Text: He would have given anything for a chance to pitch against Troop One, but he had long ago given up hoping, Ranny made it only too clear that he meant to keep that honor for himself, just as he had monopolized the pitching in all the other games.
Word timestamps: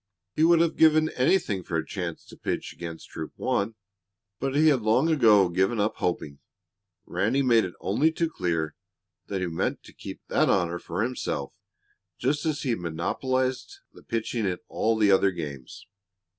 He 0.35 0.43
would 0.43 0.61
have 0.61 0.77
given 0.77 1.09
anything 1.09 1.61
for 1.63 1.77
a 1.77 1.85
chance 1.85 2.25
to 2.25 2.35
pitch 2.35 2.73
against 2.73 3.09
Troop 3.09 3.33
One, 3.35 3.75
but 4.39 4.55
he 4.55 4.69
had 4.69 4.81
long 4.81 5.09
ago 5.11 5.47
given 5.47 5.79
up 5.79 5.97
hoping, 5.97 6.39
Ranny 7.05 7.43
made 7.43 7.65
it 7.65 7.75
only 7.79 8.11
too 8.11 8.27
clear 8.27 8.73
that 9.27 9.41
he 9.41 9.45
meant 9.45 9.83
to 9.83 9.93
keep 9.93 10.19
that 10.27 10.49
honor 10.49 10.79
for 10.79 11.03
himself, 11.03 11.53
just 12.17 12.47
as 12.47 12.63
he 12.63 12.71
had 12.71 12.79
monopolized 12.79 13.77
the 13.93 14.01
pitching 14.01 14.47
in 14.47 14.57
all 14.69 14.97
the 14.97 15.11
other 15.11 15.29
games. 15.29 15.85